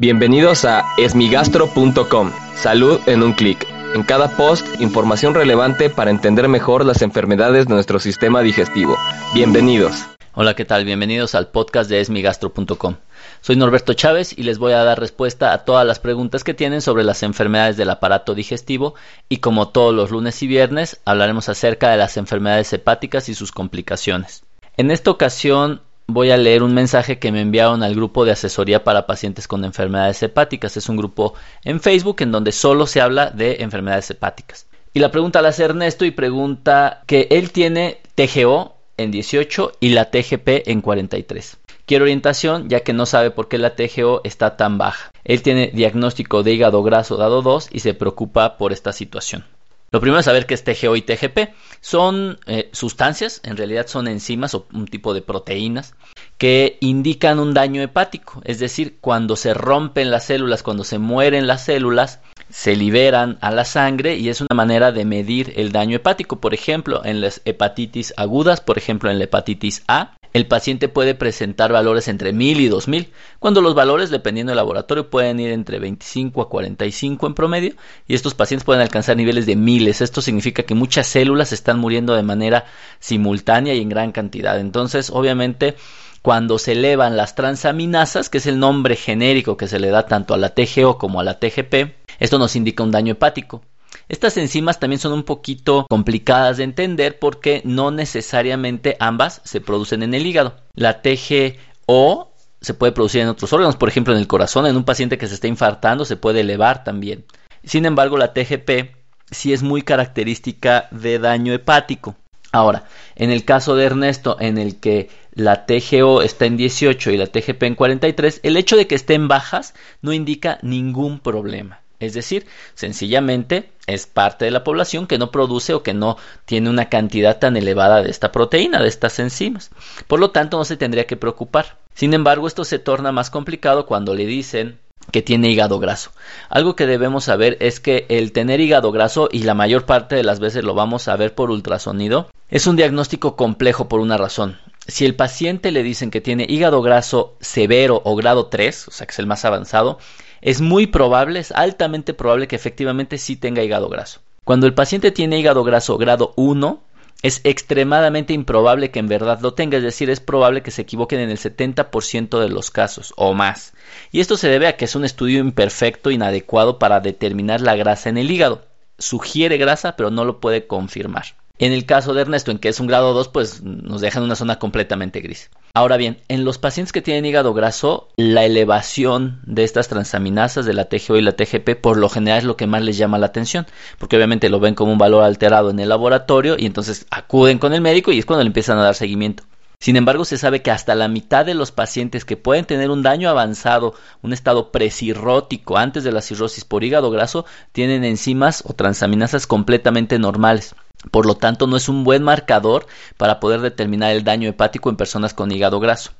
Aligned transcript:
Bienvenidos 0.00 0.64
a 0.64 0.94
esmigastro.com. 0.96 2.32
Salud 2.54 2.98
en 3.04 3.22
un 3.22 3.34
clic. 3.34 3.66
En 3.94 4.02
cada 4.02 4.34
post, 4.34 4.66
información 4.80 5.34
relevante 5.34 5.90
para 5.90 6.10
entender 6.10 6.48
mejor 6.48 6.86
las 6.86 7.02
enfermedades 7.02 7.66
de 7.66 7.74
nuestro 7.74 7.98
sistema 7.98 8.40
digestivo. 8.40 8.96
Bienvenidos. 9.34 10.06
Hola, 10.32 10.54
¿qué 10.54 10.64
tal? 10.64 10.86
Bienvenidos 10.86 11.34
al 11.34 11.48
podcast 11.48 11.90
de 11.90 12.00
esmigastro.com. 12.00 12.96
Soy 13.42 13.56
Norberto 13.56 13.92
Chávez 13.92 14.32
y 14.38 14.44
les 14.44 14.56
voy 14.56 14.72
a 14.72 14.84
dar 14.84 14.98
respuesta 14.98 15.52
a 15.52 15.66
todas 15.66 15.86
las 15.86 15.98
preguntas 15.98 16.44
que 16.44 16.54
tienen 16.54 16.80
sobre 16.80 17.04
las 17.04 17.22
enfermedades 17.22 17.76
del 17.76 17.90
aparato 17.90 18.34
digestivo 18.34 18.94
y 19.28 19.36
como 19.36 19.68
todos 19.68 19.94
los 19.94 20.10
lunes 20.10 20.42
y 20.42 20.46
viernes 20.46 20.98
hablaremos 21.04 21.50
acerca 21.50 21.90
de 21.90 21.98
las 21.98 22.16
enfermedades 22.16 22.72
hepáticas 22.72 23.28
y 23.28 23.34
sus 23.34 23.52
complicaciones. 23.52 24.44
En 24.78 24.90
esta 24.90 25.10
ocasión 25.10 25.82
voy 26.12 26.30
a 26.30 26.36
leer 26.36 26.62
un 26.62 26.74
mensaje 26.74 27.18
que 27.18 27.32
me 27.32 27.40
enviaron 27.40 27.82
al 27.82 27.94
grupo 27.94 28.24
de 28.24 28.32
asesoría 28.32 28.84
para 28.84 29.06
pacientes 29.06 29.48
con 29.48 29.64
enfermedades 29.64 30.22
hepáticas. 30.22 30.76
Es 30.76 30.88
un 30.88 30.96
grupo 30.96 31.34
en 31.64 31.80
Facebook 31.80 32.16
en 32.20 32.32
donde 32.32 32.52
solo 32.52 32.86
se 32.86 33.00
habla 33.00 33.30
de 33.30 33.56
enfermedades 33.60 34.10
hepáticas. 34.10 34.66
Y 34.92 35.00
la 35.00 35.10
pregunta 35.10 35.42
la 35.42 35.50
hace 35.50 35.64
Ernesto 35.64 36.04
y 36.04 36.10
pregunta 36.10 37.02
que 37.06 37.28
él 37.30 37.52
tiene 37.52 38.00
TGO 38.14 38.76
en 38.96 39.10
18 39.10 39.72
y 39.80 39.90
la 39.90 40.10
TGP 40.10 40.68
en 40.68 40.80
43. 40.80 41.58
Quiere 41.86 42.02
orientación 42.02 42.68
ya 42.68 42.80
que 42.80 42.92
no 42.92 43.06
sabe 43.06 43.30
por 43.30 43.48
qué 43.48 43.58
la 43.58 43.74
TGO 43.74 44.20
está 44.24 44.56
tan 44.56 44.78
baja. 44.78 45.12
Él 45.24 45.42
tiene 45.42 45.70
diagnóstico 45.72 46.42
de 46.42 46.52
hígado 46.52 46.82
graso 46.82 47.16
dado 47.16 47.42
2 47.42 47.68
y 47.72 47.80
se 47.80 47.94
preocupa 47.94 48.58
por 48.58 48.72
esta 48.72 48.92
situación. 48.92 49.44
Lo 49.92 50.00
primero 50.00 50.20
es 50.20 50.26
saber 50.26 50.46
qué 50.46 50.54
es 50.54 50.62
TGO 50.62 50.94
y 50.94 51.02
TGP. 51.02 51.52
Son 51.80 52.38
eh, 52.46 52.68
sustancias, 52.72 53.40
en 53.44 53.56
realidad 53.56 53.88
son 53.88 54.06
enzimas 54.06 54.54
o 54.54 54.66
un 54.72 54.86
tipo 54.86 55.14
de 55.14 55.22
proteínas 55.22 55.94
que 56.38 56.78
indican 56.80 57.40
un 57.40 57.54
daño 57.54 57.82
hepático. 57.82 58.40
Es 58.44 58.60
decir, 58.60 58.98
cuando 59.00 59.34
se 59.36 59.52
rompen 59.52 60.10
las 60.10 60.24
células, 60.24 60.62
cuando 60.62 60.84
se 60.84 60.98
mueren 60.98 61.46
las 61.46 61.64
células, 61.64 62.20
se 62.48 62.76
liberan 62.76 63.38
a 63.40 63.50
la 63.50 63.64
sangre 63.64 64.16
y 64.16 64.28
es 64.28 64.40
una 64.40 64.54
manera 64.54 64.92
de 64.92 65.04
medir 65.04 65.52
el 65.56 65.72
daño 65.72 65.96
hepático. 65.96 66.40
Por 66.40 66.54
ejemplo, 66.54 67.04
en 67.04 67.20
las 67.20 67.40
hepatitis 67.44 68.14
agudas, 68.16 68.60
por 68.60 68.78
ejemplo, 68.78 69.10
en 69.10 69.18
la 69.18 69.24
hepatitis 69.24 69.82
A, 69.88 70.16
el 70.32 70.46
paciente 70.46 70.88
puede 70.88 71.14
presentar 71.14 71.72
valores 71.72 72.08
entre 72.08 72.32
1000 72.32 72.60
y 72.60 72.68
2000, 72.68 73.12
cuando 73.38 73.60
los 73.60 73.74
valores, 73.74 74.10
dependiendo 74.10 74.50
del 74.50 74.58
laboratorio, 74.58 75.10
pueden 75.10 75.40
ir 75.40 75.50
entre 75.50 75.78
25 75.78 76.42
a 76.42 76.48
45 76.48 77.26
en 77.26 77.34
promedio, 77.34 77.74
y 78.06 78.14
estos 78.14 78.34
pacientes 78.34 78.64
pueden 78.64 78.82
alcanzar 78.82 79.16
niveles 79.16 79.46
de 79.46 79.56
miles. 79.56 80.00
Esto 80.00 80.20
significa 80.20 80.62
que 80.62 80.74
muchas 80.74 81.06
células 81.06 81.52
están 81.52 81.78
muriendo 81.78 82.14
de 82.14 82.22
manera 82.22 82.66
simultánea 83.00 83.74
y 83.74 83.80
en 83.80 83.88
gran 83.88 84.12
cantidad. 84.12 84.58
Entonces, 84.60 85.10
obviamente, 85.10 85.76
cuando 86.22 86.58
se 86.58 86.72
elevan 86.72 87.16
las 87.16 87.34
transaminasas, 87.34 88.28
que 88.28 88.38
es 88.38 88.46
el 88.46 88.58
nombre 88.58 88.96
genérico 88.96 89.56
que 89.56 89.68
se 89.68 89.80
le 89.80 89.88
da 89.88 90.06
tanto 90.06 90.34
a 90.34 90.38
la 90.38 90.54
TGO 90.54 90.98
como 90.98 91.20
a 91.20 91.24
la 91.24 91.38
TGP, 91.38 91.94
esto 92.18 92.38
nos 92.38 92.56
indica 92.56 92.82
un 92.82 92.90
daño 92.90 93.12
hepático. 93.12 93.62
Estas 94.10 94.36
enzimas 94.38 94.80
también 94.80 94.98
son 94.98 95.12
un 95.12 95.22
poquito 95.22 95.86
complicadas 95.88 96.56
de 96.56 96.64
entender 96.64 97.20
porque 97.20 97.62
no 97.64 97.92
necesariamente 97.92 98.96
ambas 98.98 99.40
se 99.44 99.60
producen 99.60 100.02
en 100.02 100.14
el 100.14 100.26
hígado. 100.26 100.56
La 100.74 101.00
TGO 101.00 102.32
se 102.60 102.74
puede 102.74 102.90
producir 102.90 103.20
en 103.20 103.28
otros 103.28 103.52
órganos, 103.52 103.76
por 103.76 103.88
ejemplo 103.88 104.12
en 104.12 104.18
el 104.18 104.26
corazón, 104.26 104.66
en 104.66 104.76
un 104.76 104.82
paciente 104.82 105.16
que 105.16 105.28
se 105.28 105.34
está 105.34 105.46
infartando 105.46 106.04
se 106.04 106.16
puede 106.16 106.40
elevar 106.40 106.82
también. 106.82 107.24
Sin 107.62 107.86
embargo, 107.86 108.18
la 108.18 108.32
TGP 108.32 108.96
sí 109.30 109.52
es 109.52 109.62
muy 109.62 109.82
característica 109.82 110.88
de 110.90 111.20
daño 111.20 111.52
hepático. 111.52 112.16
Ahora, 112.50 112.86
en 113.14 113.30
el 113.30 113.44
caso 113.44 113.76
de 113.76 113.84
Ernesto, 113.84 114.36
en 114.40 114.58
el 114.58 114.80
que 114.80 115.08
la 115.34 115.66
TGO 115.66 116.22
está 116.22 116.46
en 116.46 116.56
18 116.56 117.12
y 117.12 117.16
la 117.16 117.28
TGP 117.28 117.62
en 117.62 117.74
43, 117.76 118.40
el 118.42 118.56
hecho 118.56 118.76
de 118.76 118.88
que 118.88 118.96
estén 118.96 119.28
bajas 119.28 119.72
no 120.02 120.12
indica 120.12 120.58
ningún 120.62 121.20
problema. 121.20 121.80
Es 122.00 122.14
decir, 122.14 122.46
sencillamente 122.74 123.70
es 123.86 124.06
parte 124.06 124.46
de 124.46 124.50
la 124.50 124.64
población 124.64 125.06
que 125.06 125.18
no 125.18 125.30
produce 125.30 125.74
o 125.74 125.82
que 125.82 125.94
no 125.94 126.16
tiene 126.46 126.70
una 126.70 126.88
cantidad 126.88 127.38
tan 127.38 127.56
elevada 127.56 128.02
de 128.02 128.10
esta 128.10 128.32
proteína, 128.32 128.82
de 128.82 128.88
estas 128.88 129.18
enzimas. 129.18 129.70
Por 130.06 130.18
lo 130.18 130.30
tanto, 130.30 130.56
no 130.56 130.64
se 130.64 130.76
tendría 130.76 131.06
que 131.06 131.16
preocupar. 131.16 131.76
Sin 131.94 132.14
embargo, 132.14 132.46
esto 132.46 132.64
se 132.64 132.78
torna 132.78 133.12
más 133.12 133.30
complicado 133.30 133.86
cuando 133.86 134.14
le 134.14 134.26
dicen 134.26 134.78
que 135.12 135.22
tiene 135.22 135.50
hígado 135.50 135.78
graso. 135.78 136.12
Algo 136.48 136.76
que 136.76 136.86
debemos 136.86 137.24
saber 137.24 137.56
es 137.60 137.80
que 137.80 138.06
el 138.08 138.32
tener 138.32 138.60
hígado 138.60 138.92
graso, 138.92 139.28
y 139.30 139.42
la 139.42 139.54
mayor 139.54 139.84
parte 139.84 140.14
de 140.14 140.22
las 140.24 140.40
veces 140.40 140.64
lo 140.64 140.74
vamos 140.74 141.08
a 141.08 141.16
ver 141.16 141.34
por 141.34 141.50
ultrasonido, 141.50 142.30
es 142.48 142.66
un 142.66 142.76
diagnóstico 142.76 143.36
complejo 143.36 143.88
por 143.88 144.00
una 144.00 144.16
razón. 144.16 144.58
Si 144.86 145.04
el 145.04 145.14
paciente 145.14 145.72
le 145.72 145.82
dicen 145.82 146.10
que 146.10 146.20
tiene 146.20 146.46
hígado 146.48 146.80
graso 146.82 147.36
severo 147.40 148.00
o 148.04 148.16
grado 148.16 148.46
3, 148.46 148.88
o 148.88 148.90
sea 148.90 149.06
que 149.06 149.12
es 149.12 149.18
el 149.18 149.26
más 149.26 149.44
avanzado, 149.44 149.98
es 150.42 150.60
muy 150.60 150.86
probable, 150.86 151.40
es 151.40 151.52
altamente 151.52 152.14
probable 152.14 152.48
que 152.48 152.56
efectivamente 152.56 153.18
sí 153.18 153.36
tenga 153.36 153.62
hígado 153.62 153.88
graso. 153.88 154.20
Cuando 154.44 154.66
el 154.66 154.74
paciente 154.74 155.10
tiene 155.10 155.38
hígado 155.38 155.64
graso 155.64 155.98
grado 155.98 156.32
1, 156.36 156.82
es 157.22 157.42
extremadamente 157.44 158.32
improbable 158.32 158.90
que 158.90 158.98
en 158.98 159.08
verdad 159.08 159.40
lo 159.40 159.52
tenga, 159.52 159.76
es 159.76 159.82
decir, 159.82 160.08
es 160.08 160.20
probable 160.20 160.62
que 160.62 160.70
se 160.70 160.82
equivoquen 160.82 161.20
en 161.20 161.30
el 161.30 161.38
70% 161.38 162.40
de 162.40 162.48
los 162.48 162.70
casos 162.70 163.12
o 163.16 163.34
más. 163.34 163.74
Y 164.10 164.20
esto 164.20 164.36
se 164.36 164.48
debe 164.48 164.66
a 164.66 164.76
que 164.76 164.86
es 164.86 164.96
un 164.96 165.04
estudio 165.04 165.40
imperfecto, 165.40 166.10
inadecuado 166.10 166.78
para 166.78 167.00
determinar 167.00 167.60
la 167.60 167.76
grasa 167.76 168.08
en 168.08 168.16
el 168.16 168.30
hígado. 168.30 168.64
Sugiere 168.98 169.58
grasa, 169.58 169.96
pero 169.96 170.10
no 170.10 170.24
lo 170.24 170.40
puede 170.40 170.66
confirmar. 170.66 171.26
En 171.60 171.74
el 171.74 171.84
caso 171.84 172.14
de 172.14 172.22
Ernesto, 172.22 172.50
en 172.50 172.58
que 172.58 172.70
es 172.70 172.80
un 172.80 172.86
grado 172.86 173.12
2, 173.12 173.28
pues 173.28 173.62
nos 173.62 174.00
deja 174.00 174.18
en 174.18 174.24
una 174.24 174.34
zona 174.34 174.58
completamente 174.58 175.20
gris. 175.20 175.50
Ahora 175.74 175.98
bien, 175.98 176.16
en 176.28 176.46
los 176.46 176.56
pacientes 176.56 176.90
que 176.90 177.02
tienen 177.02 177.26
hígado 177.26 177.52
graso, 177.52 178.08
la 178.16 178.46
elevación 178.46 179.40
de 179.44 179.64
estas 179.64 179.88
transaminasas 179.88 180.64
de 180.64 180.72
la 180.72 180.86
TGO 180.86 181.18
y 181.18 181.20
la 181.20 181.36
TGP 181.36 181.78
por 181.78 181.98
lo 181.98 182.08
general 182.08 182.38
es 182.38 182.44
lo 182.44 182.56
que 182.56 182.66
más 182.66 182.80
les 182.80 182.96
llama 182.96 183.18
la 183.18 183.26
atención, 183.26 183.66
porque 183.98 184.16
obviamente 184.16 184.48
lo 184.48 184.58
ven 184.58 184.74
como 184.74 184.90
un 184.90 184.96
valor 184.96 185.22
alterado 185.22 185.68
en 185.68 185.80
el 185.80 185.90
laboratorio 185.90 186.56
y 186.58 186.64
entonces 186.64 187.06
acuden 187.10 187.58
con 187.58 187.74
el 187.74 187.82
médico 187.82 188.10
y 188.10 188.18
es 188.18 188.24
cuando 188.24 188.42
le 188.42 188.48
empiezan 188.48 188.78
a 188.78 188.84
dar 188.84 188.94
seguimiento. 188.94 189.42
Sin 189.80 189.96
embargo, 189.96 190.24
se 190.24 190.38
sabe 190.38 190.62
que 190.62 190.70
hasta 190.70 190.94
la 190.94 191.08
mitad 191.08 191.44
de 191.44 191.52
los 191.52 191.72
pacientes 191.72 192.24
que 192.24 192.38
pueden 192.38 192.64
tener 192.64 192.90
un 192.90 193.02
daño 193.02 193.28
avanzado, 193.28 193.92
un 194.22 194.32
estado 194.32 194.72
precirrótico 194.72 195.76
antes 195.76 196.04
de 196.04 196.12
la 196.12 196.22
cirrosis 196.22 196.64
por 196.64 196.84
hígado 196.84 197.10
graso, 197.10 197.44
tienen 197.72 198.04
enzimas 198.04 198.64
o 198.66 198.72
transaminasas 198.72 199.46
completamente 199.46 200.18
normales. 200.18 200.74
Por 201.10 201.26
lo 201.26 201.36
tanto, 201.36 201.66
no 201.66 201.76
es 201.76 201.88
un 201.88 202.04
buen 202.04 202.22
marcador 202.22 202.86
para 203.16 203.40
poder 203.40 203.60
determinar 203.60 204.12
el 204.12 204.24
daño 204.24 204.48
hepático 204.48 204.90
en 204.90 204.96
personas 204.96 205.34
con 205.34 205.50
hígado 205.50 205.80
graso. 205.80 206.12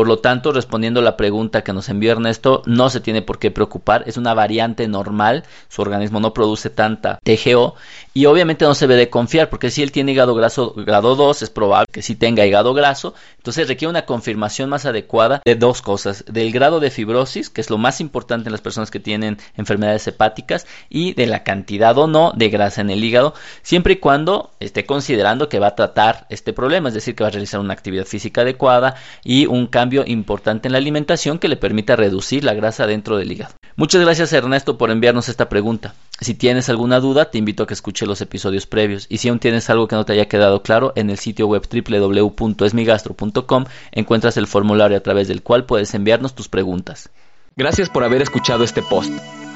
Por 0.00 0.08
lo 0.08 0.20
tanto, 0.20 0.50
respondiendo 0.52 1.00
a 1.00 1.02
la 1.02 1.18
pregunta 1.18 1.60
que 1.60 1.74
nos 1.74 1.90
envió 1.90 2.12
Ernesto, 2.12 2.62
no 2.64 2.88
se 2.88 3.00
tiene 3.00 3.20
por 3.20 3.38
qué 3.38 3.50
preocupar, 3.50 4.04
es 4.06 4.16
una 4.16 4.32
variante 4.32 4.88
normal, 4.88 5.44
su 5.68 5.82
organismo 5.82 6.20
no 6.20 6.32
produce 6.32 6.70
tanta 6.70 7.18
TGO 7.22 7.74
y 8.14 8.24
obviamente 8.24 8.64
no 8.64 8.74
se 8.74 8.86
debe 8.86 8.98
de 8.98 9.10
confiar 9.10 9.50
porque 9.50 9.70
si 9.70 9.82
él 9.82 9.92
tiene 9.92 10.12
hígado 10.12 10.34
graso 10.34 10.72
grado 10.74 11.16
2 11.16 11.42
es 11.42 11.50
probable 11.50 11.86
que 11.92 12.00
sí 12.00 12.14
tenga 12.14 12.46
hígado 12.46 12.72
graso, 12.72 13.12
entonces 13.36 13.68
requiere 13.68 13.90
una 13.90 14.06
confirmación 14.06 14.70
más 14.70 14.86
adecuada 14.86 15.42
de 15.44 15.54
dos 15.54 15.82
cosas, 15.82 16.24
del 16.26 16.50
grado 16.50 16.80
de 16.80 16.90
fibrosis, 16.90 17.50
que 17.50 17.60
es 17.60 17.68
lo 17.68 17.76
más 17.76 18.00
importante 18.00 18.48
en 18.48 18.52
las 18.52 18.62
personas 18.62 18.90
que 18.90 19.00
tienen 19.00 19.36
enfermedades 19.58 20.06
hepáticas 20.06 20.66
y 20.88 21.12
de 21.12 21.26
la 21.26 21.44
cantidad 21.44 21.98
o 21.98 22.06
no 22.06 22.32
de 22.34 22.48
grasa 22.48 22.80
en 22.80 22.88
el 22.88 23.04
hígado, 23.04 23.34
siempre 23.62 23.92
y 23.92 23.96
cuando 23.96 24.50
esté 24.60 24.86
considerando 24.86 25.50
que 25.50 25.58
va 25.58 25.66
a 25.66 25.74
tratar 25.74 26.26
este 26.30 26.54
problema, 26.54 26.88
es 26.88 26.94
decir, 26.94 27.14
que 27.14 27.22
va 27.22 27.28
a 27.28 27.32
realizar 27.32 27.60
una 27.60 27.74
actividad 27.74 28.06
física 28.06 28.40
adecuada 28.40 28.94
y 29.22 29.44
un 29.44 29.66
cambio 29.66 29.89
importante 30.06 30.68
en 30.68 30.72
la 30.72 30.78
alimentación 30.78 31.38
que 31.38 31.48
le 31.48 31.56
permita 31.56 31.96
reducir 31.96 32.44
la 32.44 32.54
grasa 32.54 32.86
dentro 32.86 33.16
del 33.16 33.32
hígado. 33.32 33.54
Muchas 33.76 34.00
gracias 34.00 34.32
Ernesto 34.32 34.78
por 34.78 34.90
enviarnos 34.90 35.28
esta 35.28 35.48
pregunta. 35.48 35.94
Si 36.20 36.34
tienes 36.34 36.68
alguna 36.68 37.00
duda, 37.00 37.30
te 37.30 37.38
invito 37.38 37.62
a 37.62 37.66
que 37.66 37.74
escuches 37.74 38.06
los 38.06 38.20
episodios 38.20 38.66
previos. 38.66 39.06
Y 39.08 39.18
si 39.18 39.28
aún 39.28 39.38
tienes 39.38 39.70
algo 39.70 39.88
que 39.88 39.96
no 39.96 40.04
te 40.04 40.12
haya 40.12 40.28
quedado 40.28 40.62
claro, 40.62 40.92
en 40.96 41.08
el 41.08 41.18
sitio 41.18 41.46
web 41.46 41.66
www.esmigastro.com 41.66 43.64
encuentras 43.92 44.36
el 44.36 44.46
formulario 44.46 44.98
a 44.98 45.02
través 45.02 45.28
del 45.28 45.42
cual 45.42 45.64
puedes 45.64 45.94
enviarnos 45.94 46.34
tus 46.34 46.48
preguntas. 46.48 47.10
Gracias 47.56 47.88
por 47.88 48.04
haber 48.04 48.22
escuchado 48.22 48.64
este 48.64 48.82
post. 48.82 49.12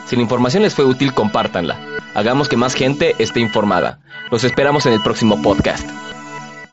Si 0.06 0.16
la 0.16 0.22
información 0.22 0.62
les 0.62 0.74
fue 0.74 0.84
útil, 0.84 1.12
compártanla. 1.12 1.78
Hagamos 2.14 2.48
que 2.48 2.56
más 2.56 2.74
gente 2.74 3.14
esté 3.18 3.40
informada. 3.40 4.00
Los 4.30 4.44
esperamos 4.44 4.86
en 4.86 4.94
el 4.94 5.02
próximo 5.02 5.40
podcast. 5.42 6.13